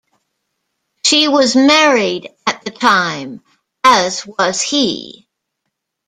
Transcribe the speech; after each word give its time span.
She 1.05 1.27
was 1.27 1.55
married 1.55 2.31
at 2.47 2.65
the 2.65 2.71
time 2.71 3.43
as 3.83 4.25
was 4.25 4.59
he. 4.59 5.27